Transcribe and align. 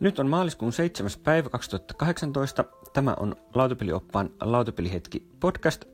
Nyt 0.00 0.18
on 0.18 0.28
maaliskuun 0.28 0.72
7. 0.72 1.10
päivä 1.24 1.48
2018. 1.48 2.64
Tämä 2.92 3.14
on 3.20 3.36
Lautapelioppaan 3.54 4.30
Lautapelihetki 4.40 5.26
podcast. 5.40 5.84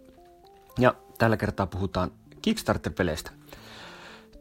Ja 0.79 0.95
tällä 1.19 1.37
kertaa 1.37 1.67
puhutaan 1.67 2.11
Kickstarter-peleistä. 2.43 3.30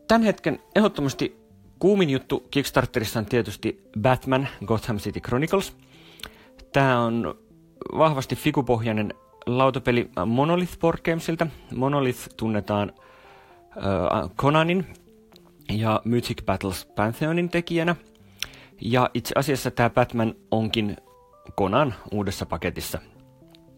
Tämän 0.08 0.24
hetken 0.24 0.60
ehdottomasti 0.76 1.40
kuumin 1.80 2.10
juttu 2.10 2.48
Kickstarterissa 2.52 3.20
on 3.20 3.26
tietysti 3.26 3.84
Batman 4.02 4.48
Gotham 4.66 4.98
City 4.98 5.20
Chronicles. 5.20 5.74
Tämä 6.74 7.00
on 7.00 7.36
vahvasti 7.98 8.36
figupohjainen 8.36 9.14
lautapeli 9.46 10.10
Monolith 10.26 10.80
Board 10.80 11.00
Gamesilta. 11.06 11.48
Monolith 11.76 12.30
tunnetaan 12.38 12.94
äh, 13.78 14.30
Conanin 14.36 14.88
ja 15.70 16.02
Mythic 16.06 16.46
Battles 16.46 16.86
Pantheonin 16.86 17.50
tekijänä– 17.50 17.96
ja 18.82 19.10
itse 19.14 19.34
asiassa 19.38 19.72
tämä 19.72 19.90
Batman 19.90 20.36
onkin 20.52 20.98
Konan 21.56 21.94
uudessa 22.12 22.46
paketissa. 22.46 23.00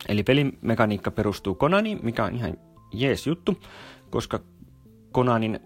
Eli 0.09 0.23
pelimekaniikka 0.23 1.11
perustuu 1.11 1.55
Konaniin, 1.55 1.99
mikä 2.03 2.25
on 2.25 2.35
ihan 2.35 2.57
jees 2.94 3.27
juttu, 3.27 3.58
koska 4.09 4.39
Konanin 5.11 5.59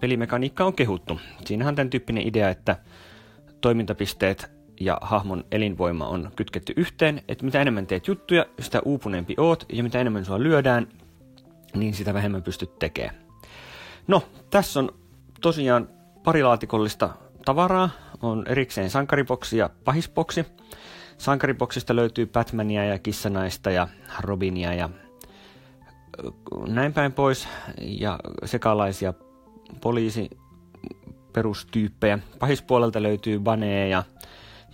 pelimekaniikka 0.00 0.64
on 0.64 0.74
kehuttu. 0.74 1.20
Siinähän 1.44 1.72
on 1.72 1.76
tämän 1.76 1.90
tyyppinen 1.90 2.28
idea, 2.28 2.48
että 2.48 2.76
toimintapisteet 3.60 4.50
ja 4.80 4.98
hahmon 5.00 5.44
elinvoima 5.50 6.06
on 6.06 6.30
kytketty 6.36 6.72
yhteen, 6.76 7.22
että 7.28 7.44
mitä 7.44 7.60
enemmän 7.60 7.86
teet 7.86 8.08
juttuja, 8.08 8.46
sitä 8.60 8.80
uupuneempi 8.84 9.34
oot, 9.38 9.66
ja 9.72 9.82
mitä 9.82 10.00
enemmän 10.00 10.24
sua 10.24 10.42
lyödään, 10.42 10.88
niin 11.74 11.94
sitä 11.94 12.14
vähemmän 12.14 12.42
pystyt 12.42 12.78
tekemään. 12.78 13.16
No, 14.06 14.22
tässä 14.50 14.80
on 14.80 14.94
tosiaan 15.40 15.88
parilaatikollista 16.24 17.10
tavaraa, 17.44 17.90
on 18.22 18.44
erikseen 18.48 18.90
sankariboksi 18.90 19.58
ja 19.58 19.70
pahisboksi. 19.84 20.44
Sankariboksista 21.18 21.96
löytyy 21.96 22.26
Batmania 22.26 22.84
ja 22.84 22.98
Kissanaista 22.98 23.70
ja 23.70 23.88
Robinia 24.20 24.74
ja 24.74 24.90
näin 26.68 26.92
päin 26.92 27.12
pois. 27.12 27.48
Ja 27.78 28.18
sekalaisia 28.44 29.14
poliisi 29.80 30.30
perustyyppejä. 31.32 32.18
Pahispuolelta 32.38 33.02
löytyy 33.02 33.38
Banea 33.38 33.86
ja 33.86 34.02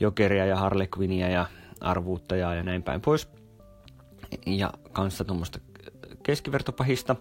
Jokeria 0.01 0.47
ja 0.47 0.57
Harlequinia 0.57 1.29
ja 1.29 1.47
Arvuuttajaa 1.81 2.55
ja 2.55 2.63
näin 2.63 2.83
päin 2.83 3.01
pois. 3.01 3.29
Ja 4.47 4.73
kanssa 4.93 5.25
tuommoista 5.25 5.59
keskivertopahista. 6.23 7.17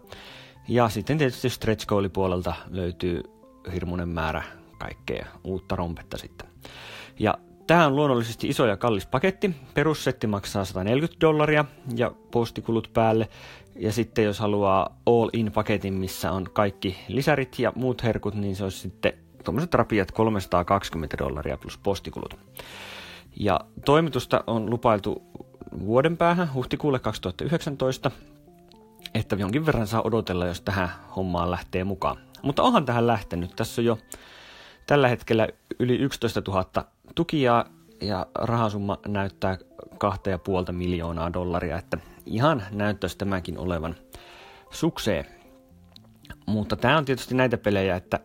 Ja 0.67 0.89
sitten 0.89 1.17
tietysti 1.17 1.49
Stretch 1.49 1.87
puolelta 2.13 2.53
löytyy 2.69 3.23
hirmuinen 3.73 4.09
määrä 4.09 4.43
kaikkea 4.81 5.25
uutta 5.43 5.75
rompetta 5.75 6.17
sitten. 6.17 6.47
Ja 7.19 7.37
Tämä 7.67 7.85
on 7.85 7.95
luonnollisesti 7.95 8.47
iso 8.47 8.65
ja 8.65 8.77
kallis 8.77 9.05
paketti. 9.05 9.55
Perussetti 9.73 10.27
maksaa 10.27 10.65
140 10.65 11.21
dollaria 11.21 11.65
ja 11.95 12.11
postikulut 12.31 12.89
päälle. 12.93 13.29
Ja 13.75 13.91
sitten 13.91 14.25
jos 14.25 14.39
haluaa 14.39 14.97
all-in 15.05 15.51
paketin, 15.51 15.93
missä 15.93 16.31
on 16.31 16.47
kaikki 16.53 16.97
lisärit 17.07 17.59
ja 17.59 17.73
muut 17.75 18.03
herkut, 18.03 18.33
niin 18.33 18.55
se 18.55 18.63
olisi 18.63 18.77
sitten 18.77 19.13
tuommoiset 19.43 19.73
rapiat 19.73 20.11
320 20.11 21.17
dollaria 21.17 21.57
plus 21.57 21.77
postikulut. 21.77 22.37
Ja 23.39 23.59
toimitusta 23.85 24.43
on 24.47 24.69
lupailtu 24.69 25.23
vuoden 25.79 26.17
päähän, 26.17 26.53
huhtikuulle 26.53 26.99
2019, 26.99 28.11
että 29.13 29.35
jonkin 29.35 29.65
verran 29.65 29.87
saa 29.87 30.01
odotella, 30.01 30.45
jos 30.45 30.61
tähän 30.61 30.89
hommaan 31.15 31.51
lähtee 31.51 31.83
mukaan. 31.83 32.17
Mutta 32.41 32.63
onhan 32.63 32.85
tähän 32.85 33.07
lähtenyt. 33.07 33.55
Tässä 33.55 33.81
on 33.81 33.85
jo 33.85 33.97
tällä 34.87 35.07
hetkellä 35.07 35.47
yli 35.79 35.95
11 35.95 36.41
000 36.47 36.65
tukijaa 37.15 37.65
ja 38.01 38.27
rahasumma 38.35 38.99
näyttää 39.07 39.57
2,5 40.67 40.71
miljoonaa 40.71 41.33
dollaria, 41.33 41.77
että 41.77 41.97
ihan 42.25 42.63
näyttäisi 42.71 43.17
tämäkin 43.17 43.57
olevan 43.57 43.95
sukseen. 44.71 45.25
Mutta 46.45 46.75
tämä 46.75 46.97
on 46.97 47.05
tietysti 47.05 47.35
näitä 47.35 47.57
pelejä, 47.57 47.95
että 47.95 48.19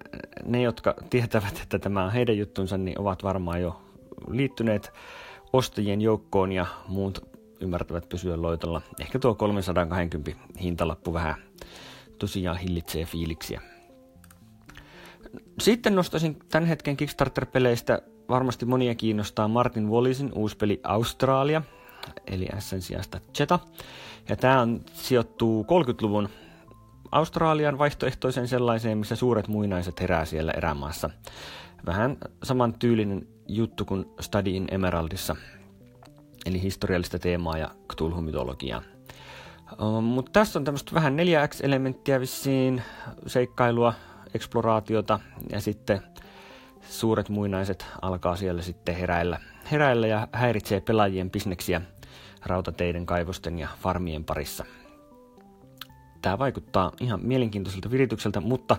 ne, 0.44 0.62
jotka 0.62 0.94
tietävät, 1.10 1.60
että 1.62 1.78
tämä 1.78 2.04
on 2.04 2.12
heidän 2.12 2.38
juttunsa, 2.38 2.78
niin 2.78 3.00
ovat 3.00 3.22
varmaan 3.22 3.62
jo 3.62 3.82
liittyneet 4.30 4.92
ostajien 5.52 6.00
joukkoon 6.00 6.52
ja 6.52 6.66
muut 6.88 7.36
ymmärtävät 7.60 8.08
pysyä 8.08 8.42
loitolla. 8.42 8.82
Ehkä 9.00 9.18
tuo 9.18 9.34
320 9.34 10.32
hintalappu 10.60 11.12
vähän 11.12 11.34
tosiaan 12.18 12.56
hillitsee 12.56 13.04
fiiliksiä. 13.04 13.60
Sitten 15.60 15.94
nostaisin 15.94 16.38
tämän 16.50 16.68
hetken 16.68 16.96
Kickstarter-peleistä 16.96 18.02
varmasti 18.28 18.66
monia 18.66 18.94
kiinnostaa 18.94 19.48
Martin 19.48 19.90
Wallisin 19.90 20.32
uusi 20.34 20.56
peli 20.56 20.80
Australia, 20.82 21.62
eli 22.26 22.48
Sn 22.58 22.80
sijasta 22.80 23.20
Cheta. 23.34 23.58
Ja 24.28 24.36
tämä 24.36 24.60
on, 24.60 24.80
sijoittuu 24.92 25.62
30-luvun 25.62 26.28
Australian 27.12 27.78
vaihtoehtoisen 27.78 28.48
sellaiseen, 28.48 28.98
missä 28.98 29.16
suuret 29.16 29.48
muinaiset 29.48 30.00
herää 30.00 30.24
siellä 30.24 30.52
erämaassa. 30.52 31.10
Vähän 31.86 32.16
saman 32.42 32.74
tyylinen 32.74 33.28
juttu 33.48 33.84
kuin 33.84 34.06
Study 34.20 34.50
in 34.50 34.66
Emeraldissa, 34.70 35.36
eli 36.46 36.62
historiallista 36.62 37.18
teemaa 37.18 37.58
ja 37.58 37.70
Cthulhu-mytologiaa. 37.92 38.82
Mutta 40.02 40.32
tässä 40.32 40.58
on 40.58 40.64
tämmöistä 40.64 40.94
vähän 40.94 41.16
4X-elementtiä 41.16 42.20
vissiin, 42.20 42.82
seikkailua, 43.26 43.94
eksploraatiota 44.34 45.20
ja 45.52 45.60
sitten 45.60 46.02
suuret 46.90 47.28
muinaiset 47.28 47.86
alkaa 48.02 48.36
siellä 48.36 48.62
sitten 48.62 48.96
heräillä, 48.96 49.40
heräillä 49.72 50.06
ja 50.06 50.28
häiritsee 50.32 50.80
pelaajien 50.80 51.30
bisneksiä 51.30 51.80
rautateiden, 52.46 53.06
kaivosten 53.06 53.58
ja 53.58 53.68
farmien 53.80 54.24
parissa. 54.24 54.64
Tämä 56.22 56.38
vaikuttaa 56.38 56.92
ihan 57.00 57.20
mielenkiintoiselta 57.22 57.90
viritykseltä, 57.90 58.40
mutta 58.40 58.76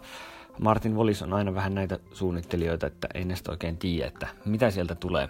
Martin 0.60 0.96
Wallis 0.96 1.22
on 1.22 1.34
aina 1.34 1.54
vähän 1.54 1.76
näitä 1.76 2.00
suunnittelijoita, 2.14 2.88
että 2.88 3.08
ei 3.14 3.26
näistä 3.26 3.52
oikein 3.52 3.78
tiedä, 3.78 4.08
että 4.08 4.28
mitä 4.46 4.72
sieltä 4.72 4.96
tulee. 4.96 5.30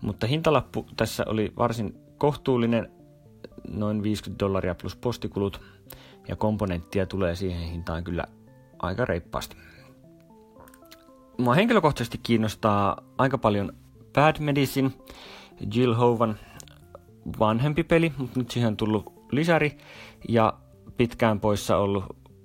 Mutta 0.00 0.26
hintalappu 0.26 0.86
tässä 0.96 1.24
oli 1.26 1.52
varsin 1.58 2.00
kohtuullinen, 2.18 2.90
noin 3.68 4.02
50 4.02 4.44
dollaria 4.44 4.74
plus 4.74 4.96
postikulut, 4.96 5.60
ja 6.28 6.36
komponenttia 6.36 7.06
tulee 7.06 7.34
siihen 7.34 7.60
hintaan 7.60 8.04
kyllä 8.04 8.24
aika 8.78 9.04
reippaasti. 9.04 9.56
Mua 11.38 11.54
henkilökohtaisesti 11.54 12.20
kiinnostaa 12.22 13.02
aika 13.18 13.38
paljon 13.38 13.72
Bad 14.12 14.36
Medicine, 14.40 14.90
Jill 15.74 15.94
Hovan 15.94 16.38
vanhempi 17.38 17.84
peli, 17.84 18.12
mutta 18.18 18.38
nyt 18.40 18.50
siihen 18.50 18.68
on 18.68 18.76
tullut 18.76 19.12
lisäri 19.32 19.78
ja 20.28 20.52
pitkään 20.96 21.40
poissa 21.40 21.76
ollut, 21.76 22.04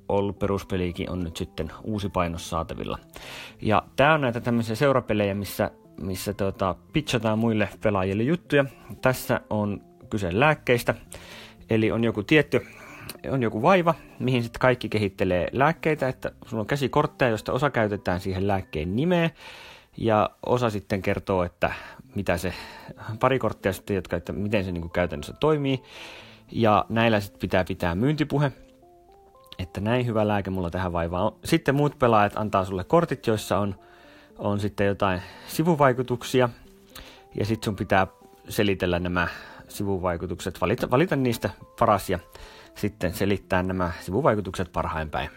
ollut 0.09 0.39
peruspeliikin 0.39 1.09
on 1.09 1.23
nyt 1.23 1.37
sitten 1.37 1.71
uusi 1.83 2.09
painos 2.09 2.49
saatavilla. 2.49 2.99
Ja 3.61 3.83
tää 3.95 4.13
on 4.13 4.21
näitä 4.21 4.41
tämmöisiä 4.41 4.75
seurapelejä, 4.75 5.33
missä, 5.33 5.71
missä 6.01 6.33
tota, 6.33 6.75
pitchataan 6.93 7.39
muille 7.39 7.69
pelaajille 7.83 8.23
juttuja. 8.23 8.65
Tässä 9.01 9.41
on 9.49 9.81
kyse 10.09 10.39
lääkkeistä, 10.39 10.95
eli 11.69 11.91
on 11.91 12.03
joku 12.03 12.23
tietty 12.23 12.67
on 13.29 13.43
joku 13.43 13.61
vaiva, 13.61 13.93
mihin 14.19 14.43
sitten 14.43 14.59
kaikki 14.59 14.89
kehittelee 14.89 15.47
lääkkeitä, 15.51 16.07
että 16.07 16.31
sulla 16.45 16.61
on 16.61 16.67
käsikortteja, 16.67 17.29
joista 17.29 17.53
osa 17.53 17.69
käytetään 17.69 18.19
siihen 18.19 18.47
lääkkeen 18.47 18.95
nimeen, 18.95 19.31
ja 19.97 20.29
osa 20.45 20.69
sitten 20.69 21.01
kertoo, 21.01 21.43
että 21.43 21.73
mitä 22.15 22.37
se, 22.37 22.53
pari 23.19 23.39
korttia 23.39 23.73
sitten, 23.73 23.95
jotka, 23.95 24.15
että 24.15 24.33
miten 24.33 24.65
se 24.65 24.71
niin 24.71 24.81
kuin 24.81 24.91
käytännössä 24.91 25.33
toimii, 25.33 25.83
ja 26.51 26.85
näillä 26.89 27.19
sitten 27.19 27.39
pitää 27.39 27.63
pitää 27.63 27.95
myyntipuhe, 27.95 28.51
että 29.59 29.81
näin 29.81 30.05
hyvä 30.05 30.27
lääke 30.27 30.49
mulla 30.49 30.69
tähän 30.69 30.93
vaivaan 30.93 31.25
on. 31.25 31.35
Sitten 31.43 31.75
muut 31.75 31.99
pelaajat 31.99 32.33
antaa 32.35 32.65
sulle 32.65 32.83
kortit, 32.83 33.27
joissa 33.27 33.59
on, 33.59 33.75
on 34.37 34.59
sitten 34.59 34.87
jotain 34.87 35.21
sivuvaikutuksia, 35.47 36.49
ja 37.39 37.45
sitten 37.45 37.65
sun 37.65 37.75
pitää 37.75 38.07
selitellä 38.49 38.99
nämä 38.99 39.27
sivuvaikutukset, 39.67 40.61
valita, 40.61 40.91
valita 40.91 41.15
niistä 41.15 41.49
paras 41.79 42.09
ja 42.09 42.19
sitten 42.75 43.13
selittää 43.13 43.63
nämä 43.63 43.91
sivuvaikutukset 43.99 44.71
parhain 44.71 45.09
päin. 45.09 45.29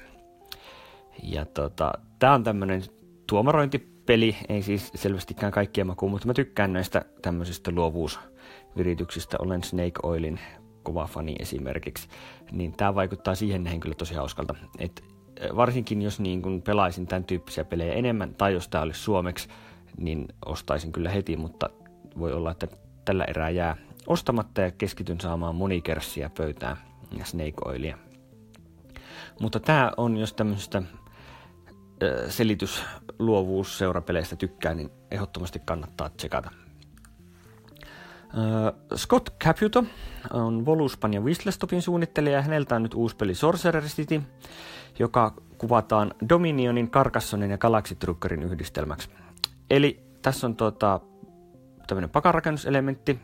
Ja 1.23 1.45
tota, 1.45 1.93
tää 2.19 2.35
on 2.35 2.45
tämmönen 2.45 2.83
tuomarointipeli, 3.27 4.37
ei 4.49 4.63
siis 4.63 4.91
selvästikään 4.95 5.53
kaikkia 5.53 5.85
makuun, 5.85 6.13
mutta 6.13 6.27
mä 6.27 6.35
tykkään 6.35 6.73
näistä 6.73 7.05
tämmöisistä 7.23 7.71
luovuusvirityksistä. 7.71 9.37
Olen 9.41 9.65
Snake 9.65 10.01
Oilin 10.03 10.41
kova 10.83 11.07
fani 11.07 11.35
esimerkiksi, 11.39 12.09
niin 12.53 12.73
tämä 12.73 12.95
vaikuttaa 12.95 13.35
siihen 13.35 13.65
näin 13.65 13.81
kyllä 13.81 13.95
tosi 13.95 14.15
hauskalta. 14.15 14.55
Et 14.79 15.05
varsinkin 15.57 16.03
jos 16.03 16.21
niin 16.21 16.43
kun 16.43 16.63
pelaisin 16.63 17.07
tämän 17.07 17.25
tyyppisiä 17.25 17.65
pelejä 17.65 17.93
enemmän, 17.93 18.35
tai 18.35 18.53
jos 18.53 18.69
tämä 18.69 18.83
olisi 18.83 19.01
suomeksi, 19.01 19.49
niin 19.99 20.29
ostaisin 20.47 20.93
kyllä 20.93 21.11
heti, 21.11 21.37
mutta 21.37 21.71
voi 22.19 22.33
olla, 22.33 22.51
että 22.51 22.67
tällä 23.05 23.25
erää 23.25 23.51
jää 23.51 23.77
ostamatta 24.07 24.61
ja 24.61 24.71
keskityn 24.71 25.21
saamaan 25.21 25.55
monikerssiä 25.55 26.31
pöytään 26.37 26.77
ja 27.19 27.25
snake 27.25 27.55
oilia. 27.65 27.99
Mutta 29.41 29.61
tämä 29.61 29.93
on 29.97 30.17
jos 30.17 30.33
tämmöistä 30.33 30.83
selitys, 32.29 32.85
luovuus 33.19 33.79
seurapeleistä 33.79 34.37
tykkää, 34.37 34.75
niin 34.75 34.91
ehdottomasti 35.11 35.59
kannattaa 35.65 36.11
tsekata. 36.11 36.51
Scott 38.97 39.29
Caputo 39.45 39.85
on 40.33 40.67
Voluspan 40.67 41.15
ja 41.15 41.21
Whistlestopin 41.21 41.83
suunnittelija 41.83 42.37
ja 42.37 42.43
häneltä 42.43 42.77
on 42.77 42.83
nyt 42.83 42.95
uusi 42.95 43.17
peli 43.17 43.35
Sorcerer 43.35 43.85
City, 43.85 44.23
joka 44.99 45.35
kuvataan 45.59 46.15
Dominionin, 46.29 46.91
Carcassonin 46.91 47.51
ja 47.51 47.59
Galaxy 47.59 47.95
Truckerin 47.95 48.43
yhdistelmäksi. 48.43 49.09
Eli 49.71 50.03
tässä 50.23 50.47
on 50.47 50.57
tota, 50.57 51.01
tämmöinen 51.87 52.11
pakarakennuselementti, 52.11 53.21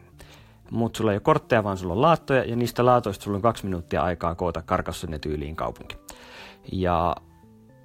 mutta 0.71 0.99
sulla 0.99 1.13
ei 1.13 1.17
ole 1.17 1.21
kortteja, 1.21 1.65
vaan 1.65 1.77
sulla 1.77 1.95
on 1.95 2.03
laattoja, 2.03 2.45
ja 2.45 2.57
niistä 2.57 2.85
laatoista 2.87 3.25
sulla 3.25 3.37
on 3.37 3.43
kaksi 3.43 3.65
minuuttia 3.65 4.03
aikaa 4.03 4.35
koota 4.35 4.63
Carcassonin 4.63 5.21
tyyliin 5.21 5.57
kaupunki. 5.57 5.97
Ja 6.73 7.17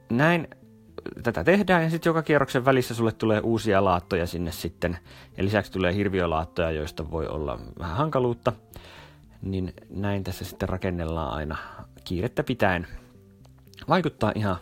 näin 0.10 0.48
tätä 1.24 1.44
tehdään 1.44 1.84
ja 1.84 1.90
sitten 1.90 2.10
joka 2.10 2.22
kierroksen 2.22 2.66
välissä 2.66 2.94
sulle 2.94 3.12
tulee 3.12 3.40
uusia 3.40 3.84
laattoja 3.84 4.28
sinne 4.28 4.52
sitten. 4.52 4.98
Ja 5.38 5.44
lisäksi 5.44 5.72
tulee 5.72 5.94
hirviölaattoja, 5.94 6.72
joista 6.72 7.12
voi 7.12 7.28
olla 7.28 7.60
vähän 7.80 7.98
hankaluutta. 7.98 8.54
Niin 9.42 9.74
näin 9.90 10.24
tässä 10.24 10.46
sitten 10.46 10.70
rakennellaan 10.70 11.34
aina 11.34 11.58
kiirettä 12.04 12.44
pitäen. 12.44 12.88
Vaikuttaa 13.90 14.32
ihan 14.36 14.58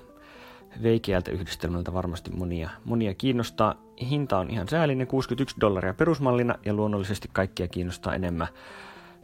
veikeältä 0.84 1.32
yhdistelmältä 1.32 1.94
varmasti 1.94 2.32
monia, 2.32 2.70
monia 2.86 3.14
kiinnostaa. 3.14 3.76
Hinta 4.02 4.38
on 4.38 4.50
ihan 4.50 4.68
säällinen, 4.68 5.08
61 5.08 5.56
dollaria 5.62 5.94
perusmallina 5.94 6.56
ja 6.66 6.74
luonnollisesti 6.74 7.30
kaikkia 7.34 7.68
kiinnostaa 7.68 8.16
enemmän 8.16 8.48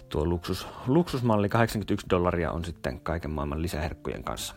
tuo 0.09 0.25
luksus, 0.25 0.67
luksusmalli, 0.87 1.49
81 1.49 2.05
dollaria 2.09 2.51
on 2.51 2.65
sitten 2.65 2.99
kaiken 2.99 3.31
maailman 3.31 3.61
lisäherkkujen 3.61 4.23
kanssa. 4.23 4.55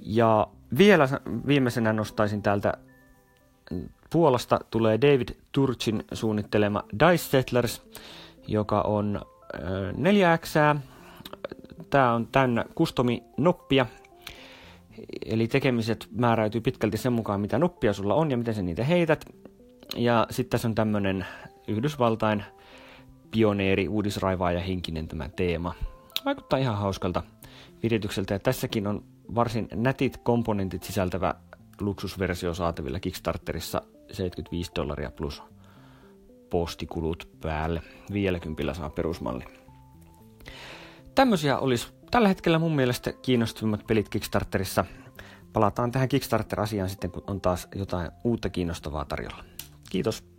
Ja 0.00 0.46
vielä 0.78 1.08
viimeisenä 1.46 1.92
nostaisin 1.92 2.42
täältä 2.42 2.74
Puolasta 4.10 4.60
tulee 4.70 5.00
David 5.00 5.28
Turchin 5.52 6.04
suunnittelema 6.12 6.82
Dice 6.92 7.24
Settlers, 7.24 7.82
joka 8.46 8.80
on 8.80 9.20
4 9.96 10.38
x 10.38 10.54
Tämä 11.90 12.14
on 12.14 12.26
täynnä 12.26 12.64
kustomi-noppia, 12.74 13.86
eli 15.26 15.48
tekemiset 15.48 16.08
määräytyy 16.10 16.60
pitkälti 16.60 16.96
sen 16.96 17.12
mukaan, 17.12 17.40
mitä 17.40 17.58
noppia 17.58 17.92
sulla 17.92 18.14
on 18.14 18.30
ja 18.30 18.36
miten 18.36 18.54
sä 18.54 18.62
niitä 18.62 18.84
heität. 18.84 19.24
Ja 19.96 20.26
sitten 20.30 20.50
tässä 20.50 20.68
on 20.68 20.74
tämmöinen 20.74 21.26
Yhdysvaltain 21.68 22.44
pioneeri, 23.30 23.88
uudisraivaaja 23.88 24.60
henkinen 24.60 25.08
tämä 25.08 25.28
teema. 25.28 25.74
Vaikuttaa 26.24 26.58
ihan 26.58 26.76
hauskalta 26.78 27.22
viritykseltä 27.82 28.34
ja 28.34 28.38
tässäkin 28.38 28.86
on 28.86 29.04
varsin 29.34 29.68
nätit 29.74 30.16
komponentit 30.16 30.82
sisältävä 30.82 31.34
luksusversio 31.80 32.54
saatavilla 32.54 33.00
Kickstarterissa 33.00 33.82
75 34.12 34.70
dollaria 34.76 35.10
plus 35.10 35.42
postikulut 36.50 37.28
päälle. 37.40 37.82
50 38.12 38.74
saa 38.74 38.90
perusmalli. 38.90 39.44
Tämmöisiä 41.14 41.58
olisi 41.58 41.88
tällä 42.10 42.28
hetkellä 42.28 42.58
mun 42.58 42.76
mielestä 42.76 43.12
kiinnostavimmat 43.12 43.86
pelit 43.86 44.08
Kickstarterissa. 44.08 44.84
Palataan 45.52 45.92
tähän 45.92 46.08
Kickstarter-asiaan 46.08 46.88
sitten, 46.88 47.10
kun 47.10 47.24
on 47.26 47.40
taas 47.40 47.68
jotain 47.74 48.10
uutta 48.24 48.50
kiinnostavaa 48.50 49.04
tarjolla. 49.04 49.44
Kiitos. 49.90 50.37